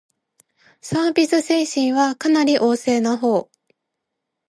[0.81, 3.51] サービス精神はかなり旺盛なほう